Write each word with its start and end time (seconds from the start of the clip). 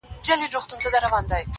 زه، 0.25 0.33
ته 0.51 0.55
او 0.57 0.63
سپوږمۍ. 0.65 1.43